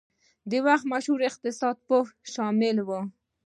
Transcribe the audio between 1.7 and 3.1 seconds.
پوهان شامل وو.